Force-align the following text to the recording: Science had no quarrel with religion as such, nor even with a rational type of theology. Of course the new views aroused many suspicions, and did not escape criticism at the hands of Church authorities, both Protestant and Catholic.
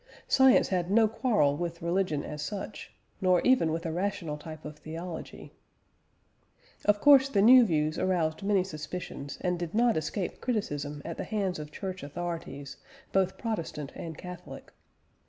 Science 0.27 0.69
had 0.69 0.89
no 0.89 1.07
quarrel 1.07 1.55
with 1.55 1.83
religion 1.83 2.23
as 2.23 2.41
such, 2.41 2.91
nor 3.21 3.39
even 3.41 3.71
with 3.71 3.85
a 3.85 3.91
rational 3.91 4.35
type 4.35 4.65
of 4.65 4.79
theology. 4.79 5.53
Of 6.85 6.99
course 6.99 7.29
the 7.29 7.39
new 7.43 7.63
views 7.67 7.99
aroused 7.99 8.41
many 8.41 8.63
suspicions, 8.63 9.37
and 9.41 9.59
did 9.59 9.75
not 9.75 9.97
escape 9.97 10.41
criticism 10.41 11.03
at 11.05 11.17
the 11.17 11.23
hands 11.23 11.59
of 11.59 11.71
Church 11.71 12.01
authorities, 12.01 12.77
both 13.13 13.37
Protestant 13.37 13.91
and 13.95 14.17
Catholic. 14.17 14.71